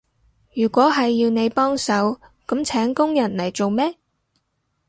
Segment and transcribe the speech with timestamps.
[0.55, 3.99] 如果係要你幫手，噉請工人嚟做咩？